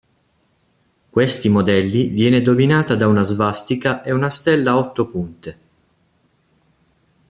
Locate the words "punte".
5.05-5.59